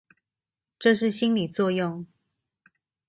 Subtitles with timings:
[0.79, 2.07] 這是心理作用